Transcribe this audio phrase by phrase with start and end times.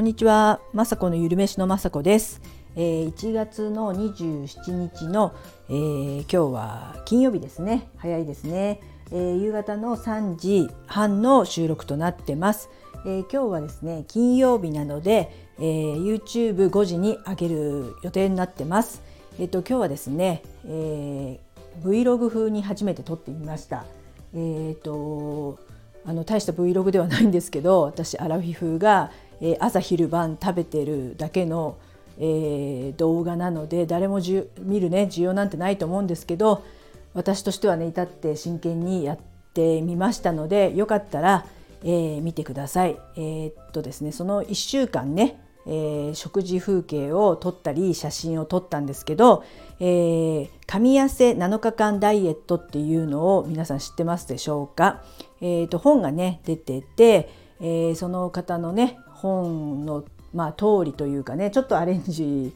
[0.00, 2.40] こんにちは、まさこのゆるめしのまさこです。
[2.74, 5.34] えー、1月の27日の、
[5.68, 7.90] えー、今日は金曜日ですね。
[7.98, 8.80] 早いですね。
[9.12, 12.70] えー、夕方の3時半の収録となってます。
[13.04, 19.02] え今日はですね、金曜日なので、え YouTube5 時に上げる予定になってます。
[19.38, 21.40] えっ、と今日はですね、え
[21.82, 23.84] Vlog 風に初めて撮ってみました。
[24.34, 25.58] えっ、と
[26.06, 29.10] あの大した Vlog ではないんですけど、私アラフィフが
[29.40, 31.76] え、朝昼晩食べてるだけの、
[32.18, 36.62] えー、動画なので誰もじゅ見るね需要なんてないと思うんですけど
[37.14, 39.18] 私としてはね至って真剣にやっ
[39.54, 41.46] てみましたのでよかったら、
[41.82, 42.96] えー、見てください。
[43.16, 49.44] えー、っとですねその1週間ね、えー、食事風景を撮ったり写真を撮ったんですけど、
[49.80, 55.02] えー、神痩せ7日間ダイエットっていうのを皆さん知ってますでしょうか、
[55.40, 60.04] えー、と本がね出てて、えー、その方のね本の、
[60.34, 62.54] まあ、通りというかねちょっとアレンジ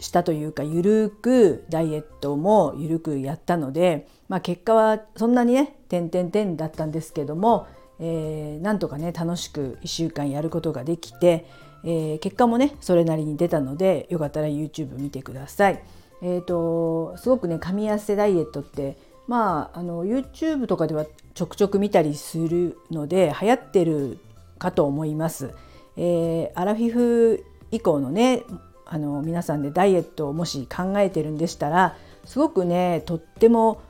[0.00, 7.66] したというかゆるくダイエットもゆるくやったので、まあ、結果はそんなにね点々点だったんですけども、
[7.98, 11.46] えー、なんとかね楽しく1週間やることができて、
[11.84, 15.82] えー、結果もねそれなりに出たのでよかったら YouTube 見てください。
[16.20, 18.96] えーと、すごくね噛み合わせダイエットって
[19.28, 24.18] まああの YouTube とかではちょくちょく見たりするので流行ってる
[24.58, 25.54] かと思います。
[25.98, 28.44] えー、アラフィフ以降のね
[28.86, 33.82] あの皆さんでダイエットをもし考えてるんでしたらすごくねとっても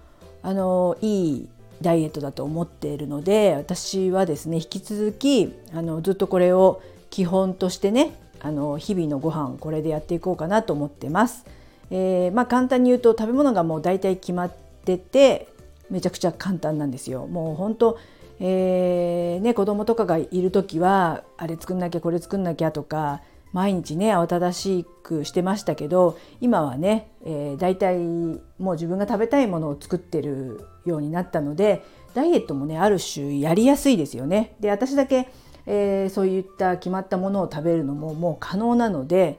[0.43, 1.49] あのいい
[1.83, 11.45] ダイエットだと思っているので私はですね引き続きあのずっとこれを基本としてねあの日々のご飯これでやっていこうかなと思ってます。
[11.91, 14.53] えー、まあ簡単に言うと食べ物がもう大体決まっ
[14.85, 15.49] てて
[15.91, 17.27] めちゃくちゃ簡単なんですよ。
[17.27, 17.99] もう本当
[18.41, 23.21] えーね、子供とかがいる時はあれ作んなきゃこれ作んなきゃとか
[23.53, 31.83] 毎日ね慌ただしくしてましたけど今はね、えー、大体もう自分が食べたいものを作ってるようになったので
[32.15, 34.57] ダイエットもねある種やりやすいですよね。
[34.61, 35.29] で私だけ、
[35.67, 39.39] えー、そういった決まったものを食べるのももう可能なので、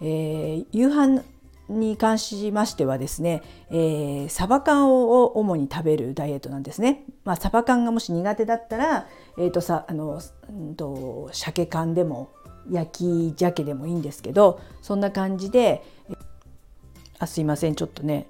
[0.00, 1.22] えー、夕飯
[1.68, 7.04] に関しましてはですね、えー、サバ缶を主に食べるダイエットなんですね。
[7.24, 9.06] まあ、サバ缶がもし苦手だったら、
[9.36, 10.20] えーとさあの
[10.50, 12.30] うんと、鮭缶でも
[12.70, 15.82] 焼き鮭でもいいんですけどそんな感じで
[17.18, 18.28] あすいませんちょっとね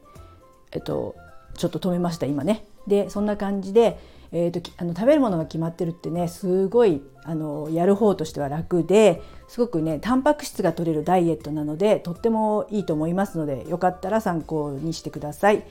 [0.72, 1.14] えっと
[1.58, 2.64] ちょっと止めました今ね。
[2.86, 3.98] でそんな感じで、
[4.32, 15.64] えーと、あの食べるものが決まってるってねすごいあのやる方としては楽ですごくねタンパク質が取れるダイエットなのでとってもいいと思いますのでよかったら参考にしてください。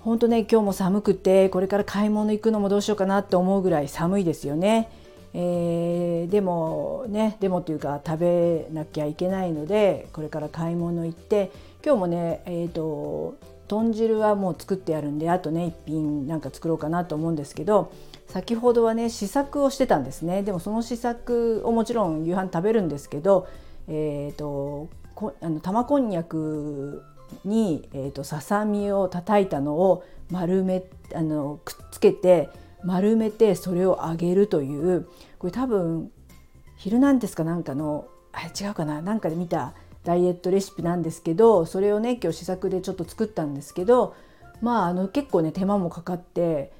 [0.00, 4.90] 本当ね今日も寒くてこれから買い物行くのもどうしようかなって思うぐらい寒いですよね。
[5.34, 11.50] えー、でもねでもというか食べなきゃいけないのでこれから買い物行って
[11.84, 13.36] 今日もねえっ、ー、と
[13.72, 17.90] 豚汁はもう作ってあるんであとね一品なんか作ろうかなと思うんですけど
[18.28, 20.42] 先ほどはね試作をしてたんですね。
[20.42, 23.48] でもその試作をもちろん夕飯食べるんですけど、
[23.88, 27.02] えーと、こあの玉こんにゃく
[27.46, 30.84] に、えーと、ささみを叩いたのを丸め
[31.14, 32.50] あのくっつけて
[32.84, 35.08] 丸めてそれを揚げるという
[35.38, 36.10] これ多分
[36.76, 39.72] 「ヒルナンデス」かなんかのあ違うかななんかで見た
[40.04, 44.14] ダイエットレシピなんですけどそれをね今日試作でちょっと作ったんですけど
[44.60, 46.72] まああの結構ね手間もかかって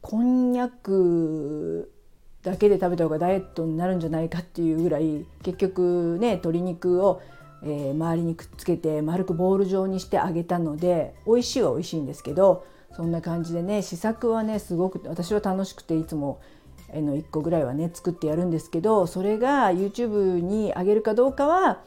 [0.00, 1.90] こんにゃく
[2.42, 7.22] だけで食べた方がダイエットになるんじゃないかっていうぐらい結局ね鶏肉を、
[7.62, 16.40] えー、周りにくっつけて丸くボール状にして揚げたので美味しいは美味しいんですけどそんな感じでね試作はねすごく私は楽しくていつも
[16.92, 21.80] の1個ぐらいはね作ってやるんですけどそれが YouTube に上げるかどうかは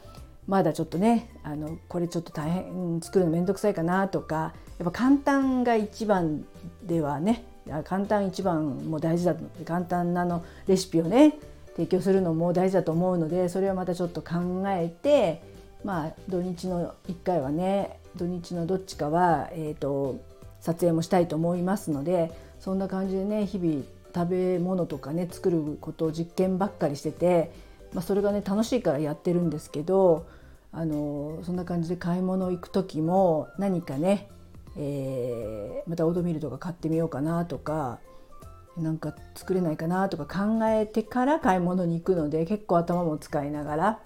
[0.48, 6.44] まだちょっとねあのこれちょっと大変作るの面倒くさいかなとかやっぱ簡単が一番
[6.82, 7.44] ではね
[7.84, 9.36] 簡単一番も大事だ
[9.66, 11.38] 簡単なのレシピをね
[11.76, 15.42] 提供するのも大事だと思うのでそれはまたちょっと考えて
[15.84, 20.18] まあ土日の1回はね土日のどっちかは、えーと、
[20.60, 23.84] 撮影もしたいと思いますのでそんな感じでね日々
[24.14, 27.52] 食べ物とかね作ることを実験ばっかりしてて、
[27.92, 30.26] まあ、それがね楽しいからやってるんですけど
[30.72, 34.28] あのそんな感じで買い物行く時も何かね、
[34.76, 38.00] えー、またオードミールとか買ってみようかなとか
[38.76, 44.00] なんか作れないかなとか考えてから買い物に行くので結構頭も使いながら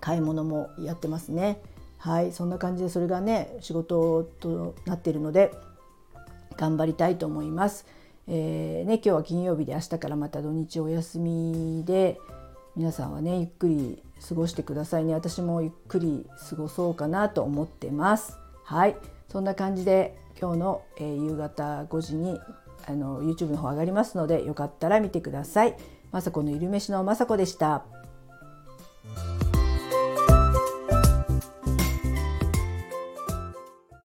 [0.00, 1.60] 買い物もやってますね。
[1.98, 5.52] はいそんな感じでそれがね仕事となっているので
[6.56, 7.86] 頑張りたいと思います。
[8.30, 12.20] えーね、今日は金曜日で明日からまた土日お休みで
[12.78, 18.96] 皆さんはねゆっくり過ごしてくださいね私もゆっくり過ごそうかなと思ってますはい
[19.26, 22.38] そんな感じで今日の、えー、夕方5時に
[22.86, 25.76] あの YouTube の方上がりますのでよかったら見てください。
[26.12, 27.84] まさこのゆるめしのまさこでした。